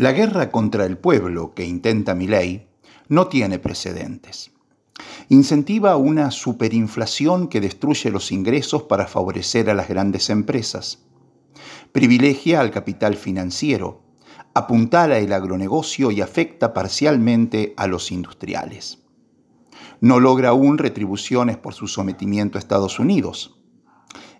La 0.00 0.12
guerra 0.12 0.50
contra 0.50 0.86
el 0.86 0.96
pueblo 0.96 1.52
que 1.52 1.66
intenta 1.66 2.14
Milei 2.14 2.70
no 3.08 3.26
tiene 3.26 3.58
precedentes. 3.58 4.50
Incentiva 5.28 5.94
una 5.98 6.30
superinflación 6.30 7.48
que 7.48 7.60
destruye 7.60 8.10
los 8.10 8.32
ingresos 8.32 8.84
para 8.84 9.06
favorecer 9.06 9.68
a 9.68 9.74
las 9.74 9.90
grandes 9.90 10.30
empresas. 10.30 11.04
Privilegia 11.92 12.60
al 12.60 12.70
capital 12.70 13.14
financiero, 13.14 14.00
apuntala 14.54 15.18
el 15.18 15.34
agronegocio 15.34 16.10
y 16.10 16.22
afecta 16.22 16.72
parcialmente 16.72 17.74
a 17.76 17.86
los 17.86 18.10
industriales. 18.10 19.02
No 20.00 20.18
logra 20.18 20.48
aún 20.48 20.78
retribuciones 20.78 21.58
por 21.58 21.74
su 21.74 21.88
sometimiento 21.88 22.56
a 22.56 22.60
Estados 22.60 22.98
Unidos. 22.98 23.60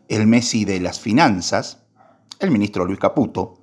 El 0.08 0.26
Messi 0.26 0.64
de 0.64 0.80
las 0.80 1.00
finanzas, 1.00 1.82
el 2.38 2.50
ministro 2.50 2.86
Luis 2.86 2.98
Caputo, 2.98 3.59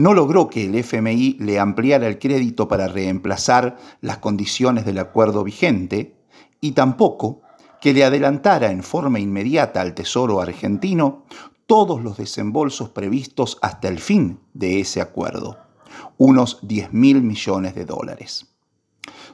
no 0.00 0.14
logró 0.14 0.48
que 0.48 0.64
el 0.64 0.76
FMI 0.76 1.36
le 1.40 1.60
ampliara 1.60 2.06
el 2.06 2.18
crédito 2.18 2.68
para 2.68 2.88
reemplazar 2.88 3.76
las 4.00 4.16
condiciones 4.16 4.86
del 4.86 4.98
acuerdo 4.98 5.44
vigente 5.44 6.16
y 6.58 6.72
tampoco 6.72 7.42
que 7.82 7.92
le 7.92 8.02
adelantara 8.02 8.70
en 8.70 8.82
forma 8.82 9.20
inmediata 9.20 9.82
al 9.82 9.92
Tesoro 9.92 10.40
argentino 10.40 11.26
todos 11.66 12.02
los 12.02 12.16
desembolsos 12.16 12.88
previstos 12.88 13.58
hasta 13.60 13.88
el 13.88 13.98
fin 13.98 14.40
de 14.54 14.80
ese 14.80 15.02
acuerdo, 15.02 15.58
unos 16.16 16.60
10 16.62 16.94
mil 16.94 17.22
millones 17.22 17.74
de 17.74 17.84
dólares. 17.84 18.46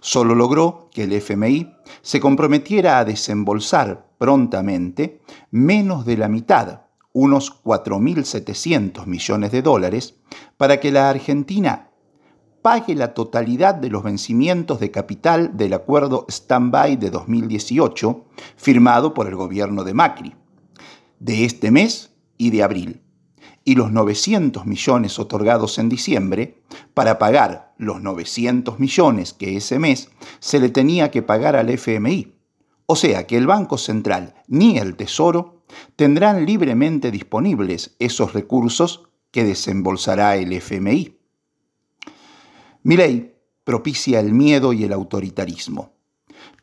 Solo 0.01 0.35
logró 0.35 0.91
que 0.93 1.05
el 1.05 1.13
FMI 1.13 1.77
se 2.03 2.19
comprometiera 2.19 2.99
a 2.99 3.05
desembolsar 3.05 4.09
prontamente 4.19 5.21
menos 5.53 6.05
de 6.05 6.17
la 6.17 6.27
mitad 6.27 6.86
unos 7.19 7.63
4.700 7.65 9.07
millones 9.07 9.51
de 9.51 9.63
dólares 9.63 10.17
para 10.59 10.81
que 10.81 10.93
la 10.93 11.09
Argentina 11.09 11.89
pague 12.61 12.95
la 12.95 13.15
totalidad 13.15 13.75
de 13.75 13.89
los 13.89 14.03
vencimientos 14.03 14.81
de 14.81 14.91
capital 14.91 15.57
del 15.57 15.73
acuerdo 15.73 16.27
stand-by 16.29 16.97
de 16.97 17.09
2018 17.09 18.27
firmado 18.57 19.15
por 19.15 19.29
el 19.29 19.35
gobierno 19.35 19.83
de 19.83 19.95
Macri, 19.95 20.35
de 21.19 21.47
este 21.47 21.71
mes 21.71 22.11
y 22.37 22.51
de 22.51 22.63
abril, 22.63 23.01
y 23.65 23.77
los 23.77 23.93
900 23.93 24.67
millones 24.67 25.19
otorgados 25.19 25.79
en 25.79 25.89
diciembre 25.89 26.61
para 26.93 27.19
pagar 27.19 27.73
los 27.79 28.03
900 28.03 28.79
millones 28.79 29.33
que 29.33 29.57
ese 29.57 29.79
mes 29.79 30.11
se 30.39 30.61
le 30.61 30.69
tenía 30.69 31.11
que 31.11 31.23
pagar 31.23 31.57
al 31.57 31.71
FMI. 31.71 32.35
O 32.85 32.95
sea 32.95 33.27
que 33.27 33.39
el 33.39 33.47
Banco 33.47 33.79
Central 33.79 34.35
ni 34.49 34.77
el 34.77 34.97
Tesoro 34.97 35.56
tendrán 35.97 36.47
libremente 36.47 37.11
disponibles 37.11 37.97
esos 37.99 38.33
recursos 38.33 39.09
que 39.31 39.45
desembolsará 39.45 40.37
el 40.37 40.53
FMI. 40.53 41.19
ley 42.85 43.35
propicia 43.65 44.21
el 44.21 44.33
miedo 44.33 44.73
y 44.73 44.85
el 44.85 44.93
autoritarismo, 44.93 45.93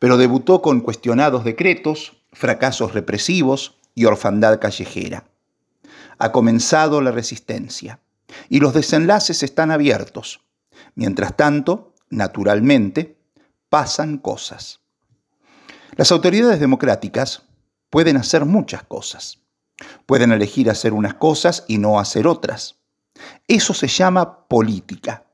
pero 0.00 0.16
debutó 0.16 0.62
con 0.62 0.80
cuestionados 0.80 1.44
decretos, 1.44 2.16
fracasos 2.32 2.94
represivos 2.94 3.78
y 3.94 4.06
orfandad 4.06 4.58
callejera. 4.58 5.24
Ha 6.18 6.32
comenzado 6.32 7.00
la 7.00 7.10
resistencia 7.10 8.00
y 8.48 8.60
los 8.60 8.74
desenlaces 8.74 9.42
están 9.42 9.70
abiertos. 9.70 10.40
Mientras 10.94 11.36
tanto, 11.36 11.94
naturalmente, 12.10 13.18
pasan 13.68 14.18
cosas. 14.18 14.80
Las 15.96 16.10
autoridades 16.10 16.58
democráticas 16.58 17.44
pueden 17.94 18.16
hacer 18.16 18.44
muchas 18.44 18.82
cosas. 18.82 19.38
Pueden 20.04 20.32
elegir 20.32 20.68
hacer 20.68 20.92
unas 20.92 21.14
cosas 21.14 21.64
y 21.68 21.78
no 21.78 22.00
hacer 22.00 22.26
otras. 22.26 22.80
Eso 23.46 23.72
se 23.72 23.86
llama 23.86 24.48
política. 24.48 25.26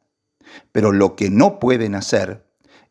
Pero 0.71 0.93
lo 0.93 1.17
que 1.17 1.31
no 1.31 1.59
pueden 1.59 1.95
hacer 1.95 2.47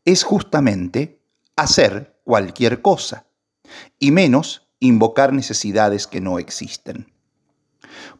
es 0.06 0.24
justamente 0.24 1.22
hacer 1.56 2.20
cualquier 2.24 2.82
cosa, 2.82 3.28
y 4.00 4.10
menos 4.10 4.68
invocar 4.80 5.34
necesidades 5.34 6.08
que 6.08 6.20
no 6.20 6.40
existen. 6.40 7.14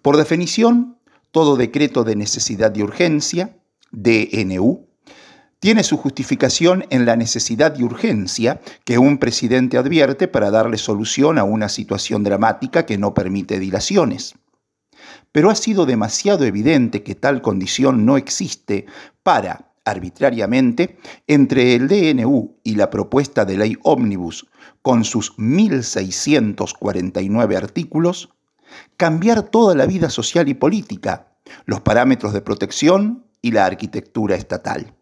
Por 0.04 0.18
definición, 0.18 1.00
todo 1.32 1.56
decreto 1.56 2.04
de 2.04 2.16
necesidad 2.16 2.70
de 2.70 2.84
urgencia, 2.84 3.58
DNU, 3.90 4.88
tiene 5.60 5.84
su 5.84 5.98
justificación 5.98 6.86
en 6.90 7.06
la 7.06 7.18
necesidad 7.18 7.78
y 7.78 7.84
urgencia 7.84 8.62
que 8.86 8.98
un 8.98 9.18
presidente 9.18 9.78
advierte 9.78 10.30
para 10.30 10.52
darle 10.52 10.78
solución 10.78 11.38
a 11.38 11.44
una 11.44 11.68
situación 11.70 12.24
dramática 12.24 12.86
que 12.86 12.98
no 12.98 13.14
permite 13.14 13.60
dilaciones. 13.60 14.36
Pero 15.32 15.50
ha 15.50 15.56
sido 15.56 15.86
demasiado 15.86 16.44
evidente 16.46 17.04
que 17.04 17.16
tal 17.16 17.42
condición 17.42 18.06
no 18.06 18.18
existe 18.18 18.86
para, 19.22 19.72
arbitrariamente, 19.86 20.98
entre 21.28 21.76
el 21.76 21.88
DNU 21.88 22.58
y 22.64 22.76
la 22.76 22.90
propuesta 22.90 23.46
de 23.46 23.58
ley 23.58 23.78
ómnibus, 23.84 24.48
con 24.82 25.04
sus 25.04 25.38
1.649 25.38 27.58
artículos, 27.58 28.30
cambiar 28.96 29.44
toda 29.44 29.76
la 29.76 29.86
vida 29.86 30.10
social 30.10 30.48
y 30.48 30.54
política, 30.54 31.34
los 31.66 31.82
parámetros 31.82 32.32
de 32.34 32.40
protección 32.42 33.26
y 33.42 33.52
la 33.52 33.66
arquitectura 33.66 34.36
estatal. 34.36 34.94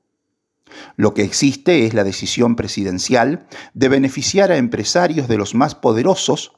Lo 0.95 1.13
que 1.13 1.23
existe 1.23 1.85
es 1.85 1.93
la 1.93 2.03
decisión 2.03 2.55
presidencial 2.55 3.47
de 3.73 3.89
beneficiar 3.89 4.51
a 4.51 4.57
empresarios 4.57 5.27
de 5.27 5.37
los 5.37 5.55
más 5.55 5.75
poderosos 5.75 6.53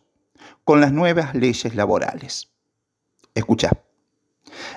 con 0.63 0.81
las 0.81 0.91
nuevas 0.91 1.35
leyes 1.35 1.75
laborales. 1.75 2.49
Escucha, 3.35 3.71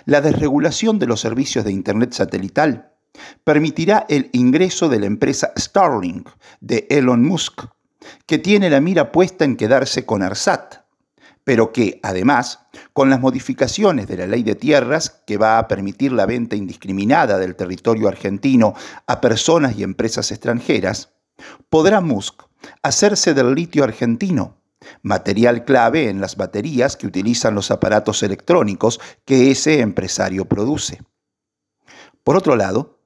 la 0.05 0.21
desregulación 0.21 0.99
de 0.99 1.07
los 1.07 1.21
servicios 1.21 1.65
de 1.65 1.73
Internet 1.73 2.13
satelital 2.13 2.93
permitirá 3.45 4.07
el 4.09 4.31
ingreso 4.33 4.89
de 4.89 5.01
la 5.01 5.07
empresa 5.07 5.53
Starlink 5.57 6.29
de 6.61 6.87
Elon 6.91 7.23
Musk, 7.23 7.65
que 8.27 8.39
tiene 8.39 8.71
la 8.71 8.81
mira 8.81 9.13
puesta 9.13 9.45
en 9.45 9.57
quedarse 9.57 10.07
con 10.07 10.23
ARSAT, 10.23 10.82
pero 11.45 11.73
que, 11.73 11.99
además, 12.03 12.61
con 12.93 13.11
las 13.11 13.21
modificaciones 13.21 14.07
de 14.07 14.17
la 14.17 14.27
ley 14.27 14.43
de 14.43 14.55
tierras, 14.55 15.23
que 15.27 15.39
va 15.39 15.59
a 15.59 15.69
permitir 15.69 16.13
la 16.13 16.27
venta 16.27 16.57
indiscriminada 16.57 17.39
del 17.39 17.57
territorio 17.57 18.09
argentino 18.09 18.75
a 19.07 19.21
personas 19.21 19.77
y 19.77 19.83
empresas 19.83 20.31
extranjeras, 20.31 21.11
podrá 21.69 22.01
Musk 22.01 22.43
hacerse 22.83 23.35
del 23.35 23.55
litio 23.55 23.83
argentino, 23.85 24.59
material 25.03 25.65
clave 25.65 26.09
en 26.09 26.21
las 26.21 26.37
baterías 26.37 26.97
que 26.97 27.07
utilizan 27.07 27.55
los 27.55 27.71
aparatos 27.71 28.23
electrónicos 28.23 29.01
que 29.25 29.51
ese 29.51 29.81
empresario 29.81 30.45
produce. 30.45 31.01
Por 32.23 32.37
otro 32.37 32.57
lado, 32.57 33.01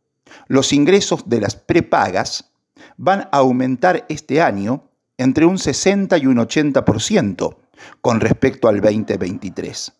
los 0.48 0.72
ingresos 0.72 1.28
de 1.28 1.40
las 1.40 1.56
prepagas 1.56 2.52
van 2.96 3.28
a 3.32 3.38
aumentar 3.38 4.04
este 4.08 4.42
año 4.42 4.90
entre 5.18 5.46
un 5.46 5.58
60 5.58 6.18
y 6.18 6.26
un 6.26 6.36
80%, 6.36 7.56
con 8.00 8.20
respecto 8.20 8.68
al 8.68 8.80
2023. 8.80 9.92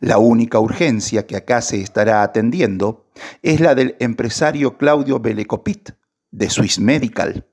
La 0.00 0.18
única 0.18 0.58
urgencia 0.58 1.26
que 1.26 1.36
acá 1.36 1.60
se 1.62 1.80
estará 1.80 2.22
atendiendo 2.22 3.06
es 3.42 3.60
la 3.60 3.74
del 3.74 3.96
empresario 4.00 4.76
Claudio 4.76 5.20
Belecopit, 5.20 5.90
de 6.30 6.50
Swiss 6.50 6.78
Medical. 6.78 7.46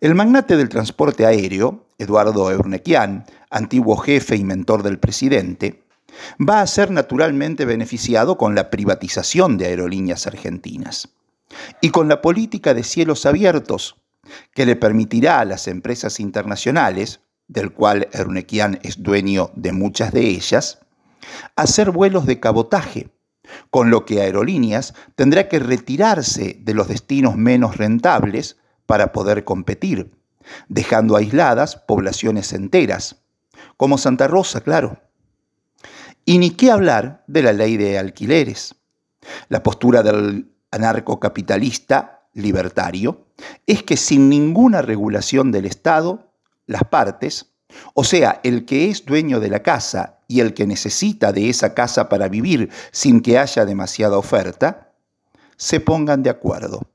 El 0.00 0.14
magnate 0.14 0.56
del 0.56 0.68
transporte 0.68 1.24
aéreo, 1.24 1.86
Eduardo 1.98 2.50
Eurnequian, 2.50 3.24
antiguo 3.50 3.96
jefe 3.96 4.36
y 4.36 4.44
mentor 4.44 4.82
del 4.82 4.98
presidente, 4.98 5.84
va 6.38 6.60
a 6.60 6.66
ser 6.66 6.90
naturalmente 6.90 7.64
beneficiado 7.64 8.36
con 8.36 8.54
la 8.54 8.70
privatización 8.70 9.56
de 9.56 9.66
aerolíneas 9.66 10.26
argentinas 10.26 11.08
y 11.80 11.90
con 11.90 12.08
la 12.08 12.20
política 12.20 12.74
de 12.74 12.82
cielos 12.82 13.26
abiertos, 13.26 13.96
que 14.54 14.66
le 14.66 14.76
permitirá 14.76 15.40
a 15.40 15.44
las 15.44 15.68
empresas 15.68 16.18
internacionales 16.18 17.20
del 17.48 17.72
cual 17.72 18.08
Ernequian 18.12 18.78
es 18.82 19.02
dueño 19.02 19.50
de 19.54 19.72
muchas 19.72 20.12
de 20.12 20.28
ellas, 20.28 20.80
hacer 21.56 21.90
vuelos 21.90 22.26
de 22.26 22.40
cabotaje, 22.40 23.10
con 23.70 23.90
lo 23.90 24.04
que 24.04 24.20
Aerolíneas 24.20 24.94
tendrá 25.14 25.48
que 25.48 25.58
retirarse 25.58 26.58
de 26.60 26.74
los 26.74 26.88
destinos 26.88 27.36
menos 27.36 27.76
rentables 27.76 28.56
para 28.86 29.12
poder 29.12 29.44
competir, 29.44 30.12
dejando 30.68 31.16
aisladas 31.16 31.76
poblaciones 31.76 32.52
enteras, 32.52 33.22
como 33.76 33.98
Santa 33.98 34.28
Rosa, 34.28 34.60
claro. 34.60 35.00
Y 36.24 36.38
ni 36.38 36.50
qué 36.50 36.70
hablar 36.70 37.24
de 37.26 37.42
la 37.42 37.52
ley 37.52 37.76
de 37.76 37.98
alquileres. 37.98 38.76
La 39.48 39.62
postura 39.62 40.02
del 40.02 40.50
anarcocapitalista 40.70 42.28
libertario 42.32 43.26
es 43.66 43.82
que 43.82 43.96
sin 43.96 44.28
ninguna 44.28 44.82
regulación 44.82 45.52
del 45.52 45.66
Estado, 45.66 46.33
las 46.66 46.84
partes, 46.84 47.52
o 47.94 48.04
sea, 48.04 48.40
el 48.44 48.64
que 48.64 48.90
es 48.90 49.04
dueño 49.04 49.40
de 49.40 49.48
la 49.48 49.62
casa 49.62 50.20
y 50.28 50.40
el 50.40 50.54
que 50.54 50.66
necesita 50.66 51.32
de 51.32 51.48
esa 51.48 51.74
casa 51.74 52.08
para 52.08 52.28
vivir 52.28 52.70
sin 52.92 53.20
que 53.20 53.38
haya 53.38 53.64
demasiada 53.64 54.18
oferta, 54.18 54.92
se 55.56 55.80
pongan 55.80 56.22
de 56.22 56.30
acuerdo. 56.30 56.88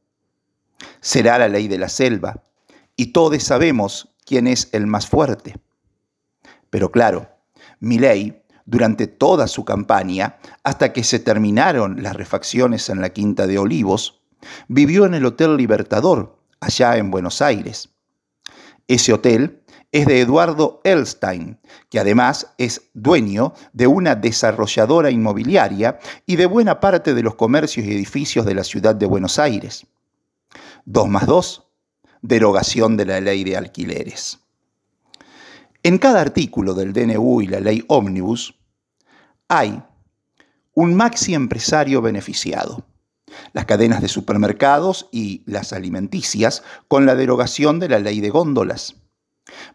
Será 1.02 1.38
la 1.38 1.48
ley 1.48 1.68
de 1.68 1.78
la 1.78 1.90
selva, 1.90 2.44
y 2.96 3.08
todos 3.08 3.44
sabemos 3.44 4.16
quién 4.26 4.48
es 4.48 4.70
el 4.74 4.88
más 4.88 5.08
fuerte. 5.08 5.56
Pero 6.70 6.92
claro, 6.92 7.30
mi 7.80 7.98
ley 7.98 8.40
durante 8.70 9.08
toda 9.08 9.48
su 9.48 9.66
campaña, 9.66 10.38
hasta 10.64 10.94
que 10.94 11.04
se 11.04 11.18
terminaron 11.18 12.04
las 12.04 12.16
refacciones 12.16 12.90
en 12.90 13.02
la 13.02 13.10
Quinta 13.10 13.48
de 13.48 13.58
Olivos, 13.58 14.22
vivió 14.68 15.08
en 15.08 15.16
el 15.16 15.26
Hotel 15.26 15.58
Libertador, 15.58 16.38
allá 16.60 16.98
en 16.98 17.10
Buenos 17.10 17.42
Aires. 17.42 17.90
Ese 18.90 19.14
hotel 19.14 19.62
es 19.92 20.08
de 20.08 20.20
Eduardo 20.20 20.82
Elstein, 20.84 21.60
que 21.90 22.00
además 22.00 22.56
es 22.58 22.90
dueño 22.96 23.54
de 23.72 23.86
una 23.86 24.16
desarrolladora 24.16 25.12
inmobiliaria 25.12 26.00
y 26.26 26.38
de 26.38 26.48
buena 26.48 26.80
parte 26.80 27.14
de 27.14 27.22
los 27.22 27.36
comercios 27.36 27.86
y 27.86 27.92
edificios 27.92 28.48
de 28.48 28.56
la 28.56 28.64
ciudad 28.64 28.96
de 28.96 29.06
Buenos 29.06 29.38
Aires. 29.38 29.86
2 30.86 31.08
más 31.08 31.28
2, 31.28 31.68
derogación 32.24 32.98
de 32.98 33.06
la 33.06 33.22
ley 33.22 33.44
de 33.44 33.58
alquileres. 33.58 34.40
En 35.84 36.00
cada 36.00 36.22
artículo 36.22 36.74
del 36.74 36.92
DNU 36.92 37.42
y 37.42 37.48
la 37.48 37.60
ley 37.60 37.86
Omnibus 37.90 38.56
hay 39.48 39.84
un 40.74 40.96
maxi 40.96 41.36
empresario 41.36 42.02
beneficiado, 42.02 42.88
las 43.54 43.66
cadenas 43.66 44.02
de 44.02 44.08
supermercados 44.08 45.08
y 45.12 45.44
las 45.46 45.74
alimenticias 45.74 46.64
con 46.88 47.06
la 47.06 47.16
derogación 47.16 47.80
de 47.80 47.90
la 47.90 48.00
ley 48.00 48.22
de 48.22 48.30
góndolas, 48.30 48.96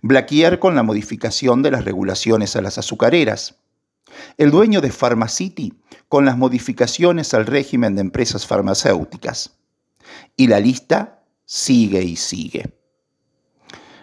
Blaquier 0.02 0.58
con 0.58 0.74
la 0.76 0.82
modificación 0.82 1.62
de 1.62 1.70
las 1.70 1.84
regulaciones 1.84 2.56
a 2.56 2.62
las 2.62 2.78
azucareras, 2.78 3.56
el 4.36 4.50
dueño 4.50 4.80
de 4.80 4.90
Pharmacity 4.90 5.74
con 6.08 6.24
las 6.24 6.38
modificaciones 6.38 7.34
al 7.34 7.46
régimen 7.46 7.94
de 7.94 8.02
empresas 8.02 8.46
farmacéuticas. 8.46 9.56
Y 10.36 10.46
la 10.46 10.60
lista 10.60 11.24
sigue 11.44 12.02
y 12.02 12.16
sigue. 12.16 12.78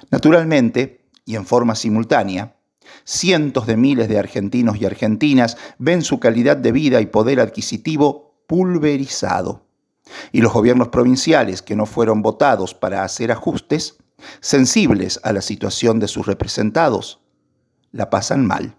Naturalmente, 0.09 1.05
y 1.25 1.35
en 1.35 1.45
forma 1.45 1.75
simultánea, 1.75 2.57
cientos 3.03 3.67
de 3.67 3.77
miles 3.77 4.09
de 4.09 4.19
argentinos 4.19 4.77
y 4.77 4.85
argentinas 4.85 5.57
ven 5.77 6.01
su 6.01 6.19
calidad 6.19 6.57
de 6.57 6.71
vida 6.71 6.99
y 6.99 7.05
poder 7.05 7.39
adquisitivo 7.39 8.30
pulverizado. 8.51 9.65
Y 10.33 10.41
los 10.41 10.51
gobiernos 10.51 10.89
provinciales 10.89 11.61
que 11.61 11.77
no 11.77 11.85
fueron 11.85 12.21
votados 12.21 12.73
para 12.73 13.05
hacer 13.05 13.31
ajustes 13.31 13.95
sensibles 14.41 15.21
a 15.23 15.31
la 15.31 15.39
situación 15.39 16.01
de 16.01 16.09
sus 16.09 16.25
representados, 16.25 17.21
la 17.93 18.09
pasan 18.09 18.45
mal. 18.45 18.75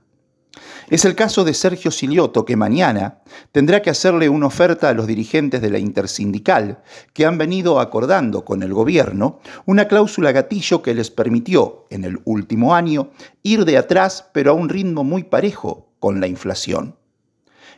Es 0.90 1.06
el 1.06 1.14
caso 1.14 1.42
de 1.44 1.54
Sergio 1.54 1.90
Silioto, 1.90 2.44
que 2.44 2.54
mañana 2.54 3.22
tendrá 3.50 3.80
que 3.80 3.88
hacerle 3.88 4.28
una 4.28 4.48
oferta 4.48 4.90
a 4.90 4.92
los 4.92 5.06
dirigentes 5.06 5.62
de 5.62 5.70
la 5.70 5.78
intersindical, 5.78 6.82
que 7.14 7.24
han 7.24 7.38
venido 7.38 7.80
acordando 7.80 8.44
con 8.44 8.62
el 8.62 8.74
gobierno 8.74 9.40
una 9.64 9.88
cláusula 9.88 10.32
gatillo 10.32 10.82
que 10.82 10.92
les 10.92 11.10
permitió, 11.10 11.86
en 11.88 12.04
el 12.04 12.20
último 12.26 12.74
año, 12.74 13.08
ir 13.42 13.64
de 13.64 13.78
atrás, 13.78 14.28
pero 14.34 14.50
a 14.50 14.54
un 14.54 14.68
ritmo 14.68 15.02
muy 15.02 15.24
parejo 15.24 15.94
con 15.98 16.20
la 16.20 16.26
inflación. 16.26 16.94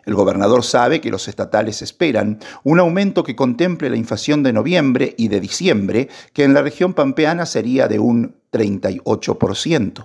El 0.06 0.14
gobernador 0.14 0.64
sabe 0.64 1.00
que 1.00 1.10
los 1.10 1.28
estatales 1.28 1.82
esperan 1.82 2.38
un 2.62 2.80
aumento 2.80 3.24
que 3.24 3.36
contemple 3.36 3.90
la 3.90 3.96
inflación 3.96 4.42
de 4.42 4.52
noviembre 4.52 5.14
y 5.16 5.28
de 5.28 5.40
diciembre, 5.40 6.08
que 6.32 6.44
en 6.44 6.54
la 6.54 6.62
región 6.62 6.94
pampeana 6.94 7.46
sería 7.46 7.88
de 7.88 7.98
un 7.98 8.36
38%. 8.52 10.04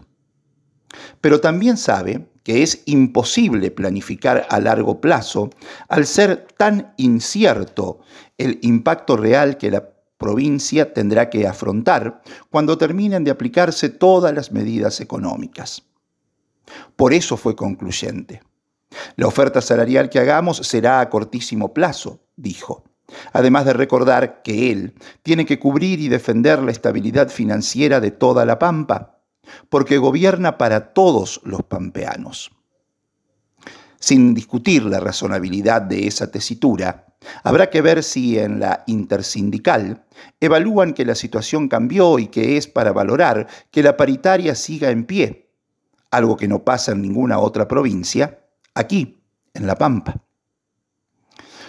Pero 1.21 1.39
también 1.39 1.77
sabe 1.77 2.27
que 2.43 2.63
es 2.63 2.81
imposible 2.85 3.71
planificar 3.71 4.47
a 4.49 4.59
largo 4.59 5.01
plazo 5.01 5.49
al 5.87 6.05
ser 6.05 6.47
tan 6.57 6.93
incierto 6.97 7.99
el 8.37 8.59
impacto 8.63 9.17
real 9.17 9.57
que 9.57 9.69
la 9.69 9.89
provincia 10.17 10.93
tendrá 10.93 11.29
que 11.29 11.47
afrontar 11.47 12.21
cuando 12.49 12.77
terminen 12.77 13.23
de 13.23 13.31
aplicarse 13.31 13.89
todas 13.89 14.33
las 14.33 14.51
medidas 14.51 14.99
económicas. 14.99 15.83
Por 16.95 17.13
eso 17.13 17.37
fue 17.37 17.55
concluyente. 17.55 18.41
La 19.15 19.27
oferta 19.27 19.61
salarial 19.61 20.09
que 20.09 20.19
hagamos 20.19 20.57
será 20.57 20.99
a 20.99 21.09
cortísimo 21.09 21.73
plazo, 21.73 22.21
dijo, 22.35 22.83
además 23.33 23.65
de 23.65 23.73
recordar 23.73 24.41
que 24.41 24.71
él 24.71 24.93
tiene 25.23 25.45
que 25.45 25.59
cubrir 25.59 25.99
y 25.99 26.09
defender 26.09 26.61
la 26.61 26.71
estabilidad 26.71 27.29
financiera 27.29 27.99
de 27.99 28.11
toda 28.11 28.45
la 28.45 28.59
Pampa, 28.59 29.19
porque 29.69 29.97
gobierna 29.97 30.57
para 30.57 30.93
todos 30.93 31.41
los 31.43 31.63
pampeanos. 31.63 32.51
Sin 33.99 34.33
discutir 34.33 34.85
la 34.85 34.99
razonabilidad 34.99 35.81
de 35.81 36.07
esa 36.07 36.31
tesitura, 36.31 37.07
habrá 37.43 37.69
que 37.69 37.81
ver 37.81 38.03
si 38.03 38.39
en 38.39 38.59
la 38.59 38.83
intersindical 38.87 40.05
evalúan 40.39 40.93
que 40.93 41.03
la 41.03 41.15
situación 41.15 41.67
cambió 41.67 42.17
y 42.17 42.27
que 42.27 42.55
es 42.57 42.67
para 42.67 42.93
valorar 42.93 43.47
que 43.71 43.83
la 43.83 43.97
paritaria 43.97 44.55
siga 44.55 44.89
en 44.89 45.05
pie, 45.05 45.49
algo 46.11 46.37
que 46.37 46.47
no 46.47 46.63
pasa 46.63 46.93
en 46.93 47.01
ninguna 47.01 47.39
otra 47.39 47.67
provincia, 47.67 48.39
aquí, 48.73 49.23
en 49.53 49.67
La 49.67 49.75
Pampa. 49.75 50.23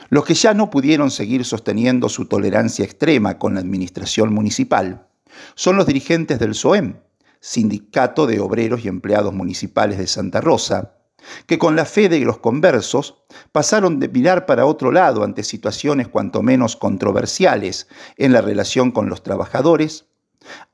Los 0.08 0.24
que 0.24 0.34
ya 0.34 0.54
no 0.54 0.70
pudieron 0.70 1.10
seguir 1.10 1.44
sosteniendo 1.44 2.08
su 2.08 2.26
tolerancia 2.26 2.84
extrema 2.84 3.38
con 3.38 3.54
la 3.54 3.60
administración 3.60 4.32
municipal 4.32 5.06
son 5.54 5.76
los 5.76 5.86
dirigentes 5.86 6.40
del 6.40 6.54
SOEM, 6.56 6.96
Sindicato 7.40 8.26
de 8.26 8.40
Obreros 8.40 8.84
y 8.84 8.88
Empleados 8.88 9.32
Municipales 9.32 9.98
de 9.98 10.08
Santa 10.08 10.40
Rosa, 10.40 10.96
que 11.46 11.58
con 11.58 11.76
la 11.76 11.84
fe 11.84 12.08
de 12.08 12.18
los 12.20 12.38
conversos 12.38 13.22
pasaron 13.52 14.00
de 14.00 14.08
mirar 14.08 14.46
para 14.46 14.66
otro 14.66 14.90
lado 14.90 15.22
ante 15.22 15.44
situaciones 15.44 16.08
cuanto 16.08 16.42
menos 16.42 16.76
controversiales 16.76 17.86
en 18.16 18.32
la 18.32 18.40
relación 18.40 18.90
con 18.90 19.08
los 19.08 19.22
trabajadores, 19.22 20.06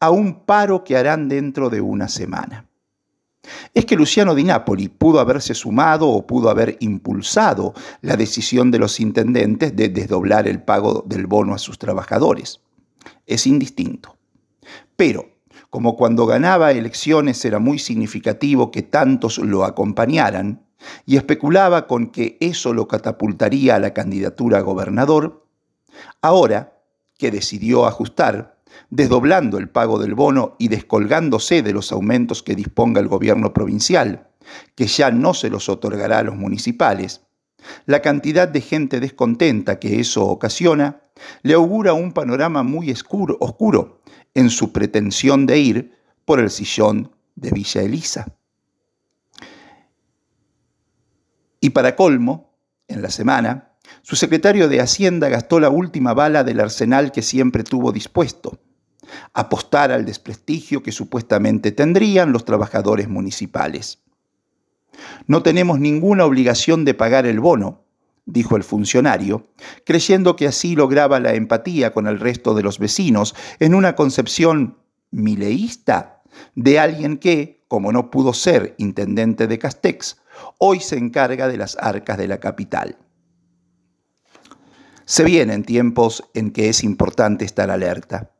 a 0.00 0.11
un 0.11 0.46
paro 0.46 0.82
que 0.82 0.96
harán 0.96 1.28
dentro 1.28 1.69
de 1.69 1.82
una 1.82 2.08
semana 2.08 2.67
es 3.75 3.87
que 3.87 3.96
Luciano 3.96 4.34
Di 4.34 4.44
Napoli 4.44 4.88
pudo 4.88 5.20
haberse 5.20 5.54
sumado 5.54 6.08
o 6.08 6.26
pudo 6.26 6.50
haber 6.50 6.76
impulsado 6.81 7.75
la 8.00 8.16
decisión 8.16 8.70
de 8.70 8.78
los 8.78 9.00
intendentes 9.00 9.75
de 9.75 9.88
desdoblar 9.88 10.48
el 10.48 10.62
pago 10.62 11.04
del 11.06 11.26
bono 11.26 11.54
a 11.54 11.58
sus 11.58 11.78
trabajadores. 11.78 12.60
Es 13.26 13.46
indistinto. 13.46 14.16
Pero, 14.96 15.31
como 15.70 15.96
cuando 15.96 16.26
ganaba 16.26 16.72
elecciones 16.72 17.44
era 17.44 17.58
muy 17.58 17.78
significativo 17.78 18.70
que 18.70 18.82
tantos 18.82 19.38
lo 19.38 19.64
acompañaran, 19.64 20.66
y 21.04 21.16
especulaba 21.16 21.87
con 21.87 22.08
que 22.08 22.37
eso 22.40 22.72
lo 22.72 22.88
catapultaría 22.88 23.76
a 23.76 23.78
la 23.81 23.94
candidatura 23.94 24.58
a 24.58 24.62
gobernador, 24.62 25.46
ahora 26.20 26.78
que 27.19 27.31
decidió 27.31 27.87
ajustar, 27.87 28.55
desdoblando 28.90 29.58
el 29.58 29.68
pago 29.68 29.98
del 29.98 30.14
bono 30.14 30.56
y 30.58 30.68
descolgándose 30.68 31.62
de 31.62 31.72
los 31.72 31.92
aumentos 31.92 32.42
que 32.42 32.54
disponga 32.54 33.00
el 33.00 33.08
gobierno 33.08 33.52
provincial, 33.52 34.28
que 34.74 34.86
ya 34.86 35.10
no 35.10 35.34
se 35.34 35.50
los 35.50 35.68
otorgará 35.68 36.18
a 36.18 36.22
los 36.22 36.36
municipales, 36.36 37.22
la 37.84 38.00
cantidad 38.00 38.48
de 38.48 38.60
gente 38.60 39.00
descontenta 39.00 39.78
que 39.78 40.00
eso 40.00 40.24
ocasiona 40.26 41.00
le 41.42 41.54
augura 41.54 41.92
un 41.94 42.12
panorama 42.12 42.62
muy 42.62 42.90
oscuro, 42.90 44.00
en 44.35 44.50
su 44.50 44.73
pretensión 44.73 45.46
de 45.46 45.58
ir 45.58 45.92
por 46.25 46.40
el 46.40 46.50
sillón 46.50 47.11
de 47.37 47.50
Villa 47.50 47.82
Elisa. 47.82 48.26
Y 51.61 51.70
para 51.70 51.96
colmo, 51.96 52.52
en 52.87 53.02
la 53.02 53.11
semana, 53.11 53.65
su 54.02 54.16
secretario 54.16 54.69
de 54.69 54.81
Hacienda 54.81 55.28
gastó 55.28 55.61
la 55.61 55.69
última 55.69 56.14
bala 56.14 56.45
del 56.45 56.61
arsenal 56.61 57.12
que 57.12 57.23
siempre 57.23 57.64
tuvo 57.64 57.93
dispuesto, 57.93 58.61
apostar 59.33 59.93
al 59.93 60.05
desprestigio 60.05 60.83
que 60.83 60.93
supuestamente 60.93 61.73
tendrían 61.73 62.33
los 62.33 62.45
trabajadores 62.45 63.09
municipales. 63.09 64.02
No 65.26 65.43
tenemos 65.43 65.78
ninguna 65.78 66.25
obligación 66.25 66.85
de 66.85 66.95
pagar 66.95 67.26
el 67.26 67.40
bono, 67.40 67.85
dijo 68.25 68.57
el 68.57 68.64
funcionario, 68.64 69.49
creyendo 69.85 70.37
que 70.37 70.49
así 70.49 70.75
lograba 70.75 71.21
la 71.21 71.35
empatía 71.35 71.93
con 71.93 72.07
el 72.07 72.19
resto 72.19 72.55
de 72.55 72.62
los 72.62 72.78
vecinos 72.78 73.35
en 73.61 73.75
una 73.75 73.95
concepción 73.95 74.78
mileísta 75.11 76.23
de 76.55 76.78
alguien 76.78 77.19
que, 77.19 77.64
como 77.69 77.93
no 77.93 78.11
pudo 78.11 78.33
ser 78.33 78.75
intendente 78.78 79.47
de 79.47 79.59
Castex, 79.59 80.19
hoy 80.59 80.81
se 80.81 80.99
encarga 80.99 81.49
de 81.49 81.57
las 81.57 81.76
arcas 81.78 82.19
de 82.19 82.28
la 82.28 82.38
capital. 82.38 82.99
Se 85.08 85.22
vienen 85.22 85.62
tiempos 85.62 86.25
en 86.34 86.50
que 86.50 86.68
es 86.68 86.82
importante 86.82 87.44
estar 87.44 87.70
alerta. 87.70 88.32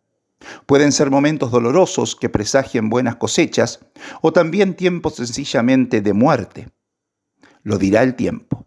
Pueden 0.67 0.91
ser 0.91 1.11
momentos 1.11 1.53
dolorosos 1.53 2.17
que 2.17 2.29
presagien 2.29 2.91
buenas 2.91 3.17
cosechas 3.17 3.79
o 4.21 4.33
también 4.33 4.75
tiempos 4.75 5.15
sencillamente 5.15 6.01
de 6.01 6.13
muerte. 6.13 6.69
Lo 7.63 7.79
dirá 7.79 8.03
el 8.03 8.17
tiempo 8.17 8.67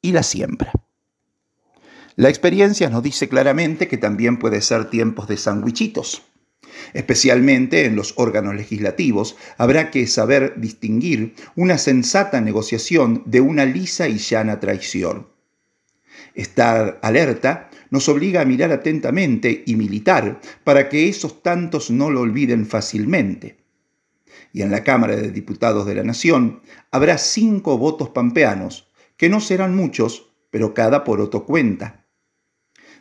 y 0.00 0.12
la 0.12 0.22
siembra. 0.22 0.70
La 2.14 2.28
experiencia 2.28 2.88
nos 2.88 3.02
dice 3.02 3.28
claramente 3.28 3.88
que 3.88 3.98
también 3.98 4.38
puede 4.38 4.60
ser 4.60 4.88
tiempos 4.88 5.26
de 5.26 5.36
sandwichitos. 5.36 6.22
Especialmente 6.92 7.84
en 7.84 7.96
los 7.96 8.14
órganos 8.16 8.54
legislativos 8.54 9.36
habrá 9.58 9.90
que 9.90 10.06
saber 10.06 10.54
distinguir 10.60 11.34
una 11.56 11.78
sensata 11.78 12.40
negociación 12.40 13.24
de 13.26 13.40
una 13.40 13.64
lisa 13.64 14.06
y 14.06 14.18
llana 14.18 14.60
traición. 14.60 15.39
Estar 16.34 16.98
alerta 17.02 17.70
nos 17.90 18.08
obliga 18.08 18.40
a 18.40 18.44
mirar 18.44 18.72
atentamente 18.72 19.64
y 19.66 19.76
militar 19.76 20.40
para 20.64 20.88
que 20.88 21.08
esos 21.08 21.42
tantos 21.42 21.90
no 21.90 22.10
lo 22.10 22.20
olviden 22.20 22.66
fácilmente. 22.66 23.58
y 24.52 24.62
en 24.62 24.70
la 24.70 24.82
Cámara 24.82 25.16
de 25.16 25.30
Diputados 25.30 25.86
de 25.86 25.94
la 25.94 26.02
Nación 26.02 26.62
habrá 26.90 27.18
cinco 27.18 27.78
votos 27.78 28.08
pampeanos, 28.08 28.90
que 29.16 29.28
no 29.28 29.40
serán 29.40 29.76
muchos, 29.76 30.32
pero 30.50 30.74
cada 30.74 31.04
poroto 31.04 31.44
cuenta. 31.46 32.06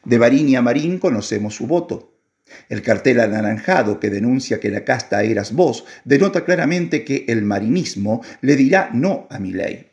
De 0.06 0.18
Barín 0.18 0.48
y 0.50 0.56
Amarín 0.56 1.00
conocemos 1.00 1.56
su 1.56 1.68
voto. 1.68 2.20
El 2.68 2.82
cartel 2.82 3.20
anaranjado 3.20 4.00
que 4.00 4.10
denuncia 4.10 4.60
que 4.60 4.70
la 4.70 4.84
casta 4.84 5.24
eras 5.24 5.54
vos 5.54 5.86
denota 6.04 6.46
claramente 6.46 7.04
que 7.04 7.26
el 7.28 7.44
marinismo 7.44 8.22
le 8.42 8.56
dirá 8.56 8.90
no 8.94 9.28
a 9.30 9.40
mi 9.40 9.52
ley. 9.52 9.88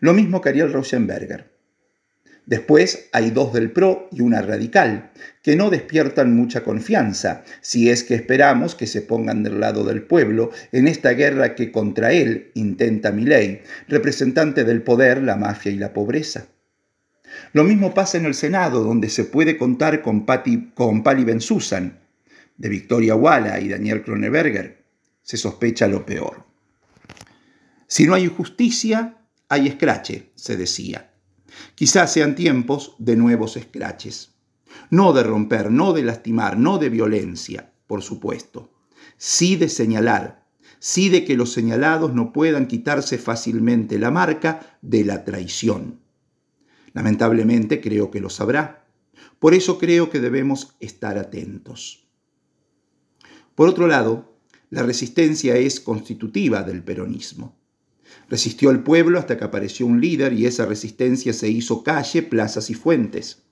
Lo 0.00 0.12
mismo 0.12 0.40
que 0.40 0.50
haría 0.50 0.64
el 0.64 0.72
Rosenberger. 0.72 1.53
Después 2.46 3.08
hay 3.12 3.30
dos 3.30 3.54
del 3.54 3.70
PRO 3.70 4.08
y 4.12 4.20
una 4.20 4.42
radical, 4.42 5.12
que 5.42 5.56
no 5.56 5.70
despiertan 5.70 6.36
mucha 6.36 6.62
confianza, 6.62 7.42
si 7.62 7.88
es 7.88 8.04
que 8.04 8.14
esperamos 8.14 8.74
que 8.74 8.86
se 8.86 9.00
pongan 9.00 9.42
del 9.42 9.60
lado 9.60 9.82
del 9.84 10.02
pueblo 10.02 10.50
en 10.70 10.86
esta 10.86 11.10
guerra 11.12 11.54
que 11.54 11.72
contra 11.72 12.12
él 12.12 12.50
intenta 12.54 13.10
ley, 13.10 13.62
representante 13.88 14.64
del 14.64 14.82
poder, 14.82 15.22
la 15.22 15.36
mafia 15.36 15.72
y 15.72 15.76
la 15.76 15.94
pobreza. 15.94 16.48
Lo 17.52 17.64
mismo 17.64 17.94
pasa 17.94 18.18
en 18.18 18.26
el 18.26 18.34
Senado, 18.34 18.84
donde 18.84 19.08
se 19.08 19.24
puede 19.24 19.56
contar 19.56 20.02
con, 20.02 20.26
Patti, 20.26 20.70
con 20.74 21.02
Pali 21.02 21.24
Ben 21.24 21.40
Susan, 21.40 21.98
de 22.56 22.68
Victoria 22.68 23.14
Walla 23.14 23.58
y 23.58 23.68
Daniel 23.68 24.02
Kroneberger. 24.02 24.84
Se 25.22 25.38
sospecha 25.38 25.88
lo 25.88 26.04
peor. 26.04 26.44
Si 27.86 28.06
no 28.06 28.14
hay 28.14 28.26
justicia, 28.26 29.16
hay 29.48 29.66
escrache, 29.66 30.30
se 30.34 30.56
decía. 30.56 31.13
Quizás 31.74 32.12
sean 32.12 32.34
tiempos 32.34 32.94
de 32.98 33.16
nuevos 33.16 33.56
escraches. 33.56 34.34
No 34.90 35.12
de 35.12 35.22
romper, 35.22 35.70
no 35.70 35.92
de 35.92 36.02
lastimar, 36.02 36.58
no 36.58 36.78
de 36.78 36.88
violencia, 36.88 37.72
por 37.86 38.02
supuesto. 38.02 38.72
Sí 39.16 39.56
de 39.56 39.68
señalar, 39.68 40.46
sí 40.78 41.08
de 41.08 41.24
que 41.24 41.36
los 41.36 41.52
señalados 41.52 42.12
no 42.12 42.32
puedan 42.32 42.66
quitarse 42.66 43.18
fácilmente 43.18 43.98
la 43.98 44.10
marca 44.10 44.78
de 44.82 45.04
la 45.04 45.24
traición. 45.24 46.00
Lamentablemente 46.92 47.80
creo 47.80 48.10
que 48.10 48.20
lo 48.20 48.30
sabrá. 48.30 48.86
Por 49.38 49.54
eso 49.54 49.78
creo 49.78 50.10
que 50.10 50.20
debemos 50.20 50.76
estar 50.80 51.18
atentos. 51.18 52.08
Por 53.54 53.68
otro 53.68 53.86
lado, 53.86 54.38
la 54.70 54.82
resistencia 54.82 55.56
es 55.56 55.80
constitutiva 55.80 56.62
del 56.62 56.82
peronismo. 56.82 57.56
Resistió 58.28 58.70
el 58.70 58.82
pueblo 58.82 59.18
hasta 59.18 59.36
que 59.36 59.44
apareció 59.44 59.86
un 59.86 60.00
líder 60.00 60.32
y 60.32 60.46
esa 60.46 60.66
resistencia 60.66 61.32
se 61.32 61.48
hizo 61.48 61.82
calle, 61.82 62.22
plazas 62.22 62.70
y 62.70 62.74
fuentes. 62.74 63.42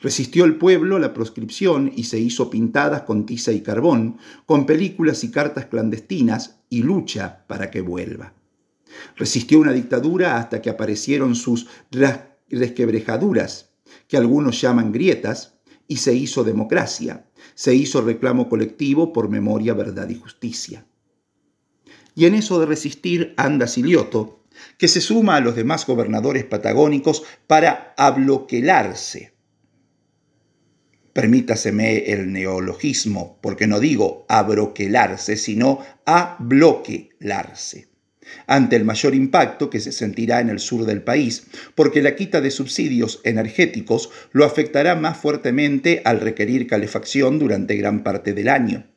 Resistió 0.00 0.44
el 0.44 0.56
pueblo 0.56 0.98
la 0.98 1.14
proscripción 1.14 1.92
y 1.94 2.04
se 2.04 2.18
hizo 2.18 2.50
pintadas 2.50 3.02
con 3.02 3.26
tiza 3.26 3.52
y 3.52 3.60
carbón, 3.60 4.18
con 4.44 4.66
películas 4.66 5.22
y 5.24 5.30
cartas 5.30 5.66
clandestinas 5.66 6.60
y 6.68 6.82
lucha 6.82 7.44
para 7.46 7.70
que 7.70 7.80
vuelva. 7.80 8.34
Resistió 9.16 9.60
una 9.60 9.72
dictadura 9.72 10.36
hasta 10.36 10.60
que 10.60 10.70
aparecieron 10.70 11.34
sus 11.34 11.68
resquebrejaduras, 12.50 13.70
que 14.06 14.16
algunos 14.16 14.60
llaman 14.60 14.92
grietas, 14.92 15.54
y 15.90 15.96
se 15.96 16.14
hizo 16.14 16.44
democracia, 16.44 17.26
se 17.54 17.74
hizo 17.74 18.02
reclamo 18.02 18.48
colectivo 18.48 19.12
por 19.12 19.30
memoria, 19.30 19.72
verdad 19.72 20.08
y 20.10 20.16
justicia. 20.16 20.86
Y 22.18 22.26
en 22.26 22.34
eso 22.34 22.58
de 22.58 22.66
resistir 22.66 23.32
anda 23.36 23.68
Silioto, 23.68 24.42
que 24.76 24.88
se 24.88 25.00
suma 25.00 25.36
a 25.36 25.40
los 25.40 25.54
demás 25.54 25.86
gobernadores 25.86 26.44
patagónicos 26.44 27.22
para 27.46 27.94
abloquelarse. 27.96 29.34
Permítaseme 31.12 32.10
el 32.10 32.32
neologismo, 32.32 33.38
porque 33.40 33.68
no 33.68 33.78
digo 33.78 34.26
abroquelarse, 34.28 35.36
sino 35.36 35.78
abloquelarse 36.06 37.86
ante 38.48 38.74
el 38.74 38.84
mayor 38.84 39.14
impacto 39.14 39.70
que 39.70 39.78
se 39.78 39.92
sentirá 39.92 40.40
en 40.40 40.48
el 40.50 40.58
sur 40.58 40.86
del 40.86 41.02
país, 41.02 41.46
porque 41.76 42.02
la 42.02 42.16
quita 42.16 42.40
de 42.40 42.50
subsidios 42.50 43.20
energéticos 43.22 44.10
lo 44.32 44.44
afectará 44.44 44.96
más 44.96 45.18
fuertemente 45.18 46.02
al 46.04 46.18
requerir 46.18 46.66
calefacción 46.66 47.38
durante 47.38 47.76
gran 47.76 48.02
parte 48.02 48.34
del 48.34 48.48
año 48.48 48.88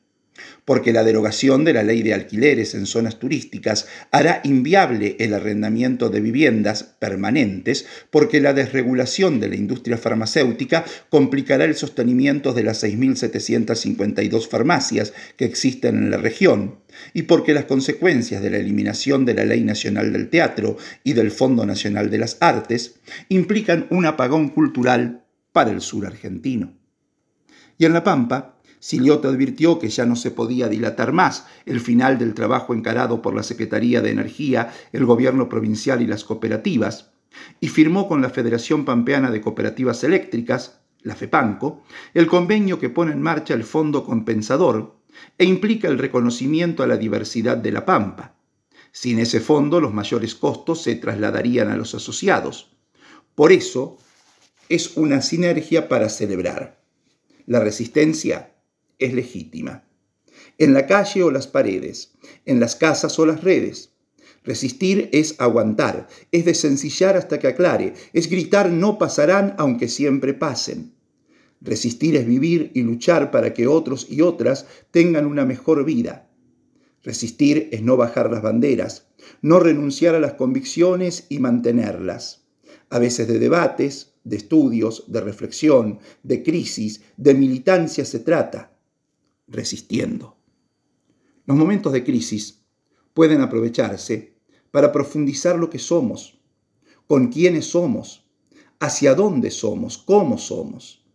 porque 0.66 0.94
la 0.94 1.04
derogación 1.04 1.66
de 1.66 1.74
la 1.74 1.84
ley 1.84 2.04
de 2.04 2.14
alquileres 2.14 2.74
en 2.76 2.86
zonas 2.86 3.20
turísticas 3.20 3.88
hará 4.12 4.42
inviable 4.44 5.16
el 5.20 5.34
arrendamiento 5.34 6.10
de 6.10 6.22
viviendas 6.22 6.84
permanentes, 6.84 7.86
porque 8.10 8.42
la 8.42 8.54
desregulación 8.54 9.40
de 9.40 9.50
la 9.50 9.56
industria 9.56 9.98
farmacéutica 9.98 10.86
complicará 11.10 11.66
el 11.66 11.76
sostenimiento 11.76 12.54
de 12.54 12.64
las 12.64 12.84
6.752 12.84 14.48
farmacias 14.48 15.14
que 15.38 15.46
existen 15.46 15.98
en 15.98 16.12
la 16.12 16.18
región, 16.18 16.80
y 17.14 17.24
porque 17.24 17.54
las 17.54 17.66
consecuencias 17.66 18.42
de 18.42 18.50
la 18.50 18.58
eliminación 18.58 19.26
de 19.26 19.34
la 19.34 19.46
Ley 19.46 19.62
Nacional 19.62 20.12
del 20.14 20.30
Teatro 20.30 20.78
y 21.04 21.14
del 21.14 21.32
Fondo 21.32 21.66
Nacional 21.66 22.10
de 22.10 22.18
las 22.18 22.38
Artes 22.40 22.96
implican 23.30 23.88
un 23.90 24.06
apagón 24.06 24.50
cultural 24.50 25.24
para 25.52 25.72
el 25.72 25.82
sur 25.82 26.06
argentino. 26.06 26.78
Y 27.78 27.86
en 27.86 27.94
La 27.94 28.04
Pampa, 28.04 28.61
Silioto 28.82 29.30
advirtió 29.30 29.78
que 29.78 29.90
ya 29.90 30.08
no 30.08 30.16
se 30.16 30.32
podía 30.32 30.68
dilatar 30.68 31.14
más 31.14 31.46
el 31.68 31.80
final 31.82 32.18
del 32.18 32.34
trabajo 32.34 32.74
encarado 32.74 33.22
por 33.22 33.36
la 33.36 33.44
Secretaría 33.44 34.02
de 34.02 34.10
Energía, 34.10 34.74
el 34.92 35.06
gobierno 35.06 35.48
provincial 35.50 36.02
y 36.02 36.08
las 36.08 36.24
cooperativas, 36.24 37.12
y 37.60 37.68
firmó 37.68 38.08
con 38.08 38.24
la 38.24 38.32
Federación 38.32 38.84
Pampeana 38.84 39.30
de 39.30 39.40
Cooperativas 39.40 40.04
Eléctricas, 40.04 40.80
la 41.04 41.16
FEPANCO, 41.16 41.84
el 42.16 42.26
convenio 42.26 42.80
que 42.80 42.90
pone 42.90 43.12
en 43.12 43.22
marcha 43.22 43.54
el 43.54 43.66
Fondo 43.66 44.04
Compensador 44.04 44.96
e 45.38 45.46
implica 45.46 45.88
el 45.88 46.00
reconocimiento 46.00 46.82
a 46.82 46.88
la 46.88 46.98
diversidad 46.98 47.58
de 47.58 47.72
la 47.72 47.86
Pampa. 47.86 48.34
Sin 48.92 49.20
ese 49.20 49.42
fondo, 49.42 49.80
los 49.80 49.94
mayores 49.94 50.34
costos 50.34 50.82
se 50.82 50.96
trasladarían 50.96 51.70
a 51.70 51.78
los 51.78 51.94
asociados. 51.94 52.72
Por 53.36 53.52
eso, 53.52 54.00
es 54.70 54.98
una 54.98 55.22
sinergia 55.22 55.88
para 55.88 56.10
celebrar. 56.10 56.82
La 57.46 57.60
resistencia 57.60 58.51
es 59.02 59.14
legítima. 59.14 59.84
En 60.58 60.74
la 60.74 60.86
calle 60.86 61.24
o 61.24 61.32
las 61.32 61.48
paredes, 61.48 62.14
en 62.46 62.60
las 62.60 62.76
casas 62.76 63.18
o 63.20 63.26
las 63.26 63.44
redes. 63.44 63.90
Resistir 64.44 65.10
es 65.12 65.36
aguantar, 65.40 66.08
es 66.32 66.46
desencillar 66.46 67.18
hasta 67.18 67.40
que 67.40 67.48
aclare, 67.48 67.94
es 68.14 68.30
gritar 68.30 68.70
no 68.72 68.98
pasarán 68.98 69.56
aunque 69.58 69.88
siempre 69.88 70.34
pasen. 70.34 70.94
Resistir 71.62 72.16
es 72.16 72.26
vivir 72.26 72.72
y 72.74 72.82
luchar 72.82 73.30
para 73.30 73.54
que 73.54 73.68
otros 73.68 74.08
y 74.10 74.22
otras 74.22 74.66
tengan 74.92 75.26
una 75.26 75.46
mejor 75.46 75.84
vida. 75.84 76.30
Resistir 77.04 77.70
es 77.72 77.82
no 77.82 77.98
bajar 77.98 78.32
las 78.32 78.42
banderas, 78.42 79.08
no 79.42 79.60
renunciar 79.60 80.16
a 80.16 80.20
las 80.20 80.34
convicciones 80.34 81.26
y 81.30 81.40
mantenerlas. 81.40 82.46
A 82.90 83.00
veces 83.00 83.28
de 83.28 83.40
debates, 83.40 84.14
de 84.24 84.38
estudios, 84.38 85.06
de 85.08 85.22
reflexión, 85.22 86.00
de 86.24 86.44
crisis, 86.44 87.02
de 87.18 87.34
militancia 87.34 88.06
se 88.06 88.20
trata 88.20 88.72
resistiendo. 89.52 90.38
Los 91.46 91.58
momentos 91.58 91.94
de 91.94 92.04
crisis 92.04 92.64
pueden 93.14 93.42
aprovecharse 93.42 94.38
para 94.72 94.92
profundizar 94.92 95.60
lo 95.60 95.70
que 95.70 95.80
somos, 95.80 96.40
con 97.08 97.28
quiénes 97.28 97.66
somos, 97.66 98.26
hacia 98.80 99.14
dónde 99.14 99.52
somos, 99.52 99.98
cómo 99.98 100.38
somos. 100.38 101.06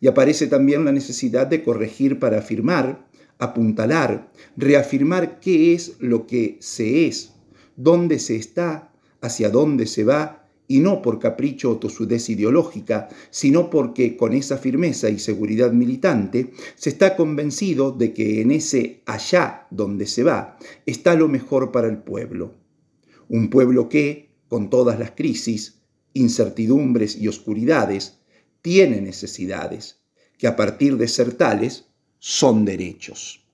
Y 0.00 0.08
aparece 0.08 0.46
también 0.46 0.84
la 0.84 0.92
necesidad 0.92 1.46
de 1.46 1.62
corregir 1.62 2.18
para 2.18 2.38
afirmar, 2.38 3.08
apuntalar, 3.38 4.32
reafirmar 4.56 5.38
qué 5.40 5.74
es 5.74 5.96
lo 6.00 6.26
que 6.26 6.56
se 6.60 7.06
es, 7.06 7.34
dónde 7.76 8.18
se 8.18 8.36
está, 8.36 8.92
hacia 9.20 9.50
dónde 9.50 9.86
se 9.86 10.04
va 10.04 10.43
y 10.66 10.80
no 10.80 11.02
por 11.02 11.18
capricho 11.18 11.70
o 11.70 11.76
tosudez 11.76 12.30
ideológica, 12.30 13.08
sino 13.30 13.70
porque 13.70 14.16
con 14.16 14.32
esa 14.32 14.56
firmeza 14.56 15.10
y 15.10 15.18
seguridad 15.18 15.72
militante 15.72 16.52
se 16.74 16.90
está 16.90 17.16
convencido 17.16 17.92
de 17.92 18.12
que 18.12 18.40
en 18.40 18.50
ese 18.50 19.02
allá 19.06 19.66
donde 19.70 20.06
se 20.06 20.22
va 20.22 20.56
está 20.86 21.14
lo 21.14 21.28
mejor 21.28 21.70
para 21.70 21.88
el 21.88 21.98
pueblo. 21.98 22.54
Un 23.28 23.50
pueblo 23.50 23.88
que, 23.88 24.30
con 24.48 24.70
todas 24.70 24.98
las 24.98 25.12
crisis, 25.12 25.82
incertidumbres 26.14 27.16
y 27.16 27.28
oscuridades, 27.28 28.20
tiene 28.62 29.00
necesidades, 29.00 30.00
que 30.38 30.46
a 30.46 30.56
partir 30.56 30.96
de 30.96 31.08
ser 31.08 31.34
tales 31.34 31.86
son 32.18 32.64
derechos. 32.64 33.44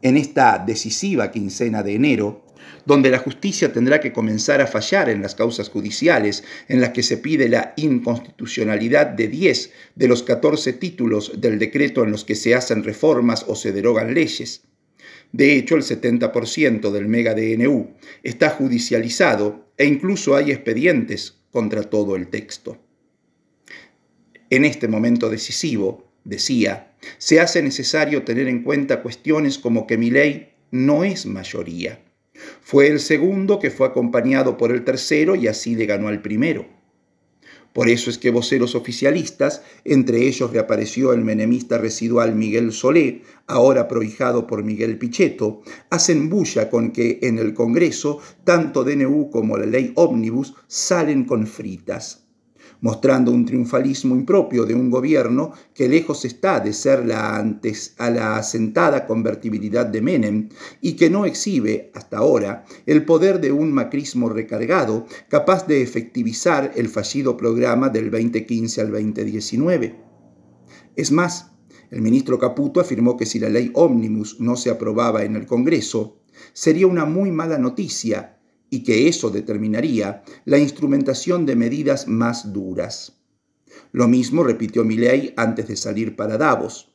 En 0.00 0.16
esta 0.16 0.58
decisiva 0.64 1.30
quincena 1.30 1.82
de 1.82 1.94
enero, 1.94 2.44
donde 2.84 3.10
la 3.10 3.18
justicia 3.18 3.72
tendrá 3.72 4.00
que 4.00 4.12
comenzar 4.12 4.60
a 4.60 4.66
fallar 4.66 5.08
en 5.08 5.22
las 5.22 5.34
causas 5.34 5.68
judiciales 5.68 6.44
en 6.68 6.80
las 6.80 6.90
que 6.90 7.02
se 7.02 7.18
pide 7.18 7.48
la 7.48 7.74
inconstitucionalidad 7.76 9.06
de 9.06 9.28
10 9.28 9.72
de 9.94 10.08
los 10.08 10.22
14 10.22 10.72
títulos 10.74 11.40
del 11.40 11.58
decreto 11.58 12.04
en 12.04 12.10
los 12.10 12.24
que 12.24 12.34
se 12.34 12.54
hacen 12.54 12.84
reformas 12.84 13.44
o 13.48 13.54
se 13.54 13.72
derogan 13.72 14.14
leyes. 14.14 14.62
De 15.32 15.56
hecho, 15.56 15.76
el 15.76 15.82
70% 15.82 16.90
del 16.90 17.06
mega 17.06 17.34
DNU 17.34 17.94
está 18.22 18.50
judicializado 18.50 19.70
e 19.76 19.84
incluso 19.84 20.36
hay 20.36 20.52
expedientes 20.52 21.36
contra 21.50 21.82
todo 21.82 22.16
el 22.16 22.28
texto. 22.28 22.78
En 24.50 24.64
este 24.64 24.88
momento 24.88 25.28
decisivo, 25.28 26.10
decía, 26.24 26.94
se 27.18 27.40
hace 27.40 27.62
necesario 27.62 28.22
tener 28.22 28.48
en 28.48 28.62
cuenta 28.62 29.02
cuestiones 29.02 29.58
como 29.58 29.86
que 29.86 29.98
mi 29.98 30.10
ley 30.10 30.54
no 30.70 31.04
es 31.04 31.26
mayoría. 31.26 32.02
Fue 32.60 32.88
el 32.88 33.00
segundo 33.00 33.58
que 33.58 33.70
fue 33.70 33.86
acompañado 33.86 34.56
por 34.56 34.72
el 34.72 34.84
tercero 34.84 35.34
y 35.34 35.48
así 35.48 35.74
le 35.74 35.86
ganó 35.86 36.08
al 36.08 36.22
primero. 36.22 36.66
Por 37.72 37.88
eso 37.88 38.10
es 38.10 38.18
que 38.18 38.30
voceros 38.30 38.74
oficialistas, 38.74 39.62
entre 39.84 40.26
ellos 40.26 40.52
reapareció 40.52 41.12
el 41.12 41.22
menemista 41.22 41.78
residual 41.78 42.34
Miguel 42.34 42.72
Solé, 42.72 43.22
ahora 43.46 43.88
prohijado 43.88 44.46
por 44.46 44.64
Miguel 44.64 44.98
Pichetto, 44.98 45.62
hacen 45.90 46.28
bulla 46.28 46.70
con 46.70 46.92
que 46.92 47.18
en 47.22 47.38
el 47.38 47.54
Congreso 47.54 48.20
tanto 48.44 48.84
DNU 48.84 49.30
como 49.30 49.58
la 49.58 49.66
ley 49.66 49.92
ómnibus 49.94 50.54
salen 50.66 51.24
con 51.24 51.46
fritas 51.46 52.27
mostrando 52.80 53.32
un 53.32 53.44
triunfalismo 53.44 54.14
impropio 54.14 54.64
de 54.64 54.74
un 54.74 54.90
gobierno 54.90 55.52
que 55.74 55.88
lejos 55.88 56.24
está 56.24 56.60
de 56.60 56.72
ser 56.72 57.04
la 57.04 57.36
antes 57.36 57.94
a 57.98 58.10
la 58.10 58.36
asentada 58.36 59.06
convertibilidad 59.06 59.86
de 59.86 60.00
Menem 60.00 60.48
y 60.80 60.92
que 60.94 61.10
no 61.10 61.24
exhibe 61.24 61.90
hasta 61.94 62.18
ahora 62.18 62.64
el 62.86 63.04
poder 63.04 63.40
de 63.40 63.52
un 63.52 63.72
macrismo 63.72 64.28
recargado 64.28 65.06
capaz 65.28 65.66
de 65.66 65.82
efectivizar 65.82 66.72
el 66.76 66.88
fallido 66.88 67.36
programa 67.36 67.88
del 67.88 68.10
2015 68.10 68.80
al 68.80 68.92
2019. 68.92 70.00
Es 70.96 71.12
más, 71.12 71.52
el 71.90 72.02
ministro 72.02 72.38
Caputo 72.38 72.80
afirmó 72.80 73.16
que 73.16 73.26
si 73.26 73.38
la 73.38 73.48
ley 73.48 73.70
Omnibus 73.74 74.40
no 74.40 74.56
se 74.56 74.70
aprobaba 74.70 75.24
en 75.24 75.36
el 75.36 75.46
Congreso, 75.46 76.20
sería 76.52 76.86
una 76.86 77.04
muy 77.04 77.30
mala 77.30 77.58
noticia 77.58 78.37
y 78.70 78.82
que 78.82 79.08
eso 79.08 79.30
determinaría 79.30 80.22
la 80.44 80.58
instrumentación 80.58 81.46
de 81.46 81.56
medidas 81.56 82.06
más 82.06 82.52
duras. 82.52 83.18
Lo 83.92 84.08
mismo 84.08 84.42
repitió 84.42 84.84
Milley 84.84 85.32
antes 85.36 85.68
de 85.68 85.76
salir 85.76 86.16
para 86.16 86.36
Davos. 86.36 86.94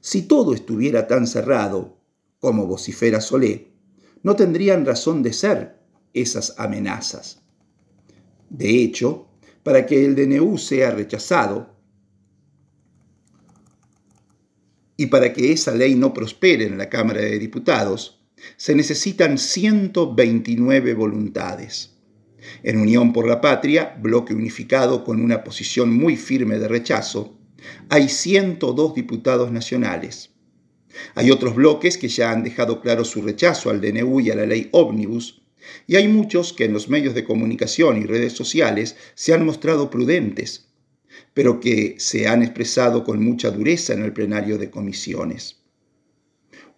Si 0.00 0.22
todo 0.22 0.54
estuviera 0.54 1.06
tan 1.06 1.26
cerrado, 1.26 1.98
como 2.40 2.66
vocifera 2.66 3.20
Solé, 3.20 3.72
no 4.22 4.36
tendrían 4.36 4.84
razón 4.84 5.22
de 5.22 5.32
ser 5.32 5.78
esas 6.12 6.54
amenazas. 6.58 7.42
De 8.50 8.68
hecho, 8.82 9.28
para 9.62 9.86
que 9.86 10.04
el 10.04 10.14
DNU 10.14 10.58
sea 10.58 10.90
rechazado 10.90 11.74
y 14.96 15.06
para 15.06 15.32
que 15.32 15.52
esa 15.52 15.72
ley 15.72 15.94
no 15.94 16.12
prospere 16.12 16.66
en 16.66 16.78
la 16.78 16.88
Cámara 16.88 17.20
de 17.20 17.38
Diputados, 17.38 18.23
se 18.56 18.74
necesitan 18.74 19.38
129 19.38 20.94
voluntades. 20.94 21.94
En 22.62 22.78
Unión 22.78 23.12
por 23.12 23.26
la 23.26 23.40
Patria, 23.40 23.96
bloque 24.00 24.34
unificado 24.34 25.04
con 25.04 25.20
una 25.20 25.44
posición 25.44 25.94
muy 25.94 26.16
firme 26.16 26.58
de 26.58 26.68
rechazo, 26.68 27.38
hay 27.88 28.08
102 28.08 28.94
diputados 28.94 29.50
nacionales. 29.50 30.30
Hay 31.14 31.30
otros 31.30 31.54
bloques 31.54 31.98
que 31.98 32.08
ya 32.08 32.30
han 32.30 32.44
dejado 32.44 32.80
claro 32.80 33.04
su 33.04 33.22
rechazo 33.22 33.70
al 33.70 33.80
DNU 33.80 34.20
y 34.20 34.30
a 34.30 34.36
la 34.36 34.46
ley 34.46 34.68
ómnibus, 34.72 35.42
y 35.86 35.96
hay 35.96 36.08
muchos 36.08 36.52
que 36.52 36.66
en 36.66 36.72
los 36.72 36.88
medios 36.88 37.14
de 37.14 37.24
comunicación 37.24 37.96
y 37.96 38.04
redes 38.04 38.34
sociales 38.34 38.96
se 39.14 39.32
han 39.32 39.46
mostrado 39.46 39.90
prudentes, 39.90 40.68
pero 41.32 41.58
que 41.58 41.96
se 41.98 42.28
han 42.28 42.42
expresado 42.42 43.02
con 43.02 43.22
mucha 43.24 43.50
dureza 43.50 43.94
en 43.94 44.02
el 44.02 44.12
plenario 44.12 44.58
de 44.58 44.70
comisiones. 44.70 45.62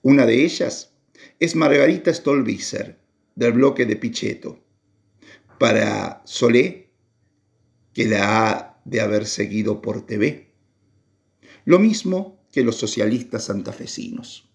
Una 0.02 0.24
de 0.24 0.44
ellas 0.44 0.92
es 1.38 1.54
Margarita 1.54 2.12
Stolbizer, 2.12 2.98
del 3.34 3.52
bloque 3.52 3.84
de 3.84 3.96
Pichetto, 3.96 4.58
para 5.58 6.22
Solé, 6.24 6.90
que 7.92 8.06
la 8.06 8.50
ha 8.50 8.80
de 8.84 9.00
haber 9.00 9.26
seguido 9.26 9.82
por 9.82 10.06
TV. 10.06 10.52
Lo 11.64 11.78
mismo 11.78 12.46
que 12.50 12.62
los 12.62 12.76
socialistas 12.76 13.44
santafesinos. 13.44 14.48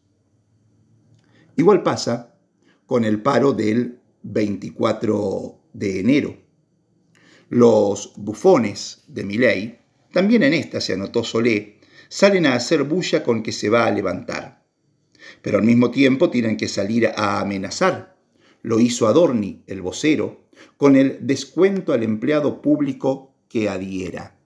Igual 1.56 1.84
pasa 1.84 2.36
con 2.88 3.06
el 3.06 3.22
paro 3.22 3.54
del 3.54 4.00
24 4.24 5.60
de 5.74 6.00
enero. 6.00 6.38
Los 7.50 8.14
bufones 8.16 9.04
de 9.08 9.24
Miley, 9.24 9.80
también 10.12 10.44
en 10.44 10.54
esta 10.54 10.82
se 10.82 10.94
anotó 10.94 11.24
Solé, 11.24 11.80
salen 12.10 12.48
a 12.48 12.56
hacer 12.56 12.84
bulla 12.84 13.24
con 13.24 13.44
que 13.44 13.52
se 13.52 13.70
va 13.70 13.86
a 13.86 13.92
levantar 13.92 14.61
pero 15.42 15.58
al 15.58 15.64
mismo 15.64 15.92
tiempo 15.92 16.30
tienen 16.30 16.58
que 16.58 16.68
salir 16.68 17.08
a 17.08 17.40
amenazar. 17.40 18.16
Lo 18.62 18.80
hizo 18.80 19.08
Adorni, 19.08 19.64
el 19.68 19.82
vocero, 19.82 20.42
con 20.78 20.96
el 20.96 21.20
descuento 21.22 21.94
al 21.94 22.04
empleado 22.04 22.62
público 22.62 23.34
que 23.50 23.70
adhiera. 23.70 24.38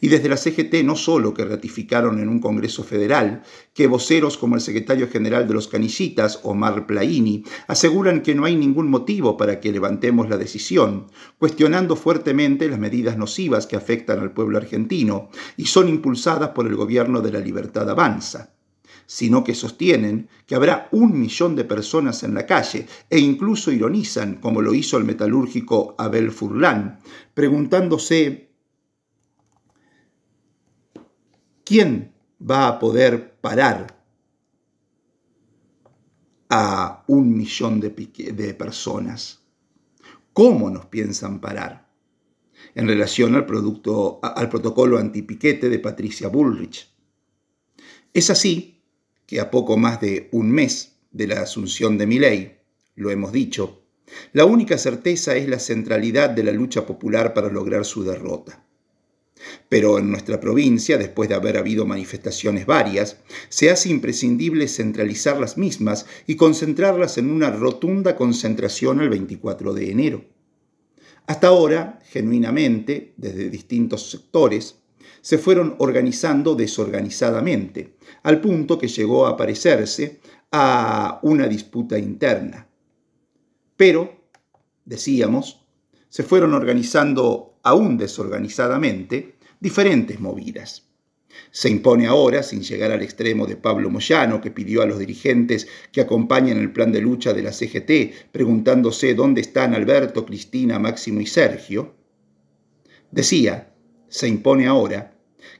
Y 0.00 0.08
desde 0.08 0.28
la 0.28 0.36
CGT 0.36 0.84
no 0.84 0.94
solo 0.94 1.32
que 1.32 1.44
ratificaron 1.44 2.18
en 2.18 2.28
un 2.28 2.38
Congreso 2.38 2.84
Federal, 2.84 3.42
que 3.72 3.86
voceros 3.86 4.36
como 4.36 4.54
el 4.54 4.60
secretario 4.60 5.08
general 5.08 5.48
de 5.48 5.54
los 5.54 5.68
Canillitas, 5.68 6.40
Omar 6.42 6.86
Plaini, 6.86 7.44
aseguran 7.66 8.22
que 8.22 8.34
no 8.34 8.44
hay 8.44 8.56
ningún 8.56 8.90
motivo 8.90 9.38
para 9.38 9.58
que 9.58 9.72
levantemos 9.72 10.28
la 10.28 10.36
decisión, 10.36 11.06
cuestionando 11.38 11.96
fuertemente 11.96 12.68
las 12.68 12.78
medidas 12.78 13.16
nocivas 13.16 13.66
que 13.66 13.76
afectan 13.76 14.20
al 14.20 14.32
pueblo 14.32 14.58
argentino 14.58 15.30
y 15.56 15.66
son 15.66 15.88
impulsadas 15.88 16.50
por 16.50 16.66
el 16.66 16.76
gobierno 16.76 17.22
de 17.22 17.32
la 17.32 17.40
Libertad 17.40 17.88
Avanza 17.88 18.59
sino 19.10 19.42
que 19.42 19.56
sostienen 19.56 20.28
que 20.46 20.54
habrá 20.54 20.88
un 20.92 21.18
millón 21.18 21.56
de 21.56 21.64
personas 21.64 22.22
en 22.22 22.32
la 22.32 22.46
calle 22.46 22.86
e 23.10 23.18
incluso 23.18 23.72
ironizan, 23.72 24.36
como 24.36 24.62
lo 24.62 24.72
hizo 24.72 24.96
el 24.98 25.04
metalúrgico 25.04 25.96
Abel 25.98 26.30
Furlan, 26.30 27.00
preguntándose 27.34 28.52
quién 31.64 32.12
va 32.40 32.68
a 32.68 32.78
poder 32.78 33.34
parar 33.40 34.00
a 36.48 37.02
un 37.08 37.36
millón 37.36 37.80
de, 37.80 37.90
de 37.90 38.54
personas. 38.54 39.42
¿Cómo 40.32 40.70
nos 40.70 40.86
piensan 40.86 41.40
parar? 41.40 41.90
En 42.76 42.86
relación 42.86 43.34
al, 43.34 43.44
producto, 43.44 44.20
al 44.22 44.48
protocolo 44.48 44.98
antipiquete 44.98 45.68
de 45.68 45.80
Patricia 45.80 46.28
Bullrich. 46.28 46.88
Es 48.14 48.30
así 48.30 48.79
que 49.30 49.38
a 49.38 49.48
poco 49.48 49.76
más 49.76 50.00
de 50.00 50.28
un 50.32 50.50
mes 50.50 50.96
de 51.12 51.28
la 51.28 51.42
asunción 51.42 51.96
de 51.96 52.08
mi 52.08 52.18
ley, 52.18 52.58
lo 52.96 53.12
hemos 53.12 53.30
dicho, 53.30 53.84
la 54.32 54.44
única 54.44 54.76
certeza 54.76 55.36
es 55.36 55.48
la 55.48 55.60
centralidad 55.60 56.30
de 56.30 56.42
la 56.42 56.50
lucha 56.50 56.84
popular 56.84 57.32
para 57.32 57.48
lograr 57.48 57.84
su 57.84 58.02
derrota. 58.02 58.66
Pero 59.68 60.00
en 60.00 60.10
nuestra 60.10 60.40
provincia, 60.40 60.98
después 60.98 61.28
de 61.28 61.36
haber 61.36 61.58
habido 61.58 61.86
manifestaciones 61.86 62.66
varias, 62.66 63.18
se 63.48 63.70
hace 63.70 63.90
imprescindible 63.90 64.66
centralizar 64.66 65.38
las 65.38 65.56
mismas 65.56 66.06
y 66.26 66.34
concentrarlas 66.34 67.16
en 67.16 67.30
una 67.30 67.52
rotunda 67.52 68.16
concentración 68.16 69.00
el 69.00 69.10
24 69.10 69.72
de 69.74 69.92
enero. 69.92 70.24
Hasta 71.28 71.46
ahora, 71.46 72.00
genuinamente, 72.10 73.14
desde 73.16 73.48
distintos 73.48 74.10
sectores, 74.10 74.79
se 75.20 75.38
fueron 75.38 75.76
organizando 75.78 76.54
desorganizadamente, 76.54 77.96
al 78.22 78.40
punto 78.40 78.78
que 78.78 78.88
llegó 78.88 79.26
a 79.26 79.36
parecerse 79.36 80.20
a 80.52 81.20
una 81.22 81.46
disputa 81.46 81.98
interna. 81.98 82.66
Pero, 83.76 84.28
decíamos, 84.84 85.66
se 86.08 86.22
fueron 86.22 86.54
organizando 86.54 87.58
aún 87.62 87.96
desorganizadamente 87.96 89.36
diferentes 89.60 90.18
movidas. 90.20 90.86
Se 91.52 91.70
impone 91.70 92.06
ahora, 92.06 92.42
sin 92.42 92.62
llegar 92.62 92.90
al 92.90 93.02
extremo 93.02 93.46
de 93.46 93.56
Pablo 93.56 93.88
Moyano, 93.90 94.40
que 94.40 94.50
pidió 94.50 94.82
a 94.82 94.86
los 94.86 94.98
dirigentes 94.98 95.68
que 95.92 96.00
acompañen 96.00 96.58
el 96.58 96.72
plan 96.72 96.90
de 96.92 97.00
lucha 97.00 97.32
de 97.32 97.42
la 97.42 97.52
CGT, 97.52 98.30
preguntándose 98.32 99.14
dónde 99.14 99.40
están 99.40 99.74
Alberto, 99.74 100.26
Cristina, 100.26 100.78
Máximo 100.78 101.20
y 101.20 101.26
Sergio, 101.26 101.94
decía, 103.10 103.72
se 104.08 104.28
impone 104.28 104.66
ahora 104.66 105.09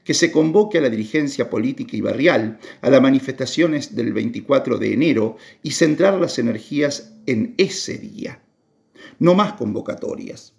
que 0.03 0.13
se 0.13 0.31
convoque 0.31 0.77
a 0.77 0.81
la 0.81 0.89
dirigencia 0.89 1.49
política 1.49 1.95
y 1.95 2.01
barrial 2.01 2.59
a 2.81 2.89
las 2.89 3.01
manifestaciones 3.01 3.95
del 3.95 4.13
24 4.13 4.77
de 4.77 4.93
enero 4.93 5.37
y 5.63 5.71
centrar 5.71 6.19
las 6.19 6.39
energías 6.39 7.13
en 7.25 7.55
ese 7.57 7.97
día. 7.97 8.41
No 9.19 9.35
más 9.35 9.53
convocatorias. 9.53 10.53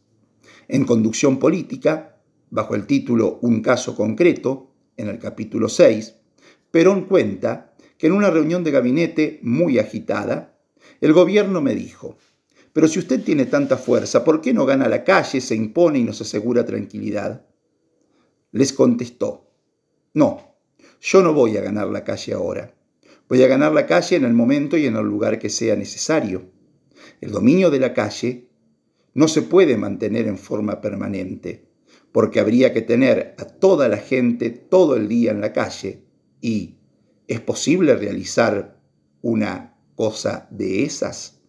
En 0.68 0.84
conducción 0.84 1.38
política, 1.38 2.20
bajo 2.50 2.74
el 2.74 2.86
título 2.86 3.38
Un 3.42 3.62
caso 3.62 3.96
concreto, 3.96 4.70
en 4.96 5.08
el 5.08 5.18
capítulo 5.18 5.68
6, 5.68 6.14
Perón 6.70 7.06
cuenta 7.06 7.74
que 7.98 8.06
en 8.06 8.12
una 8.12 8.30
reunión 8.30 8.64
de 8.64 8.70
gabinete 8.70 9.40
muy 9.42 9.78
agitada, 9.78 10.58
el 11.00 11.12
gobierno 11.12 11.60
me 11.60 11.74
dijo, 11.74 12.16
pero 12.72 12.88
si 12.88 12.98
usted 12.98 13.22
tiene 13.22 13.46
tanta 13.46 13.76
fuerza, 13.76 14.24
¿por 14.24 14.40
qué 14.40 14.54
no 14.54 14.64
gana 14.64 14.88
la 14.88 15.04
calle, 15.04 15.40
se 15.40 15.54
impone 15.54 15.98
y 15.98 16.04
nos 16.04 16.20
asegura 16.20 16.64
tranquilidad? 16.64 17.44
Les 18.52 18.72
contestó, 18.72 19.50
no, 20.14 20.56
yo 21.00 21.22
no 21.22 21.32
voy 21.32 21.56
a 21.56 21.62
ganar 21.62 21.88
la 21.88 22.04
calle 22.04 22.32
ahora. 22.32 22.74
Voy 23.28 23.42
a 23.42 23.48
ganar 23.48 23.72
la 23.72 23.86
calle 23.86 24.16
en 24.16 24.24
el 24.24 24.34
momento 24.34 24.76
y 24.76 24.86
en 24.86 24.96
el 24.96 25.04
lugar 25.04 25.38
que 25.38 25.48
sea 25.48 25.74
necesario. 25.74 26.50
El 27.20 27.32
dominio 27.32 27.70
de 27.70 27.80
la 27.80 27.94
calle 27.94 28.48
no 29.14 29.26
se 29.26 29.42
puede 29.42 29.76
mantener 29.76 30.28
en 30.28 30.38
forma 30.38 30.80
permanente, 30.80 31.66
porque 32.12 32.40
habría 32.40 32.72
que 32.72 32.82
tener 32.82 33.34
a 33.38 33.44
toda 33.44 33.88
la 33.88 33.96
gente 33.96 34.50
todo 34.50 34.96
el 34.96 35.08
día 35.08 35.30
en 35.30 35.40
la 35.40 35.52
calle 35.52 36.04
y 36.40 36.76
es 37.26 37.40
posible 37.40 37.96
realizar 37.96 38.80
una 39.22 39.78
cosa 39.94 40.46
de 40.50 40.84
esas? 40.84 41.41